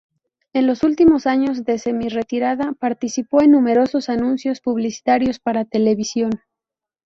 [0.53, 6.31] En los últimos años de semi-retirada, participó en numerosos anuncios publicitarios para televisión.